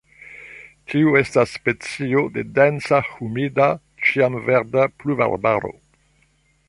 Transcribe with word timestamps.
Tiu 0.93 1.11
estas 1.19 1.51
specio 1.57 2.23
de 2.37 2.45
densa 2.55 3.01
humida 3.17 3.67
ĉiamverda 4.09 4.87
pluvarbaro. 5.03 5.73